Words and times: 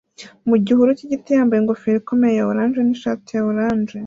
mu 0.49 0.55
gihuru 0.65 0.89
cy'igiti 0.97 1.29
yambaye 1.35 1.59
ingofero 1.61 1.97
ikomeye 2.01 2.35
ya 2.39 2.47
orange 2.51 2.79
n'ishati 2.83 3.29
ya 3.35 3.43
orange 3.51 3.93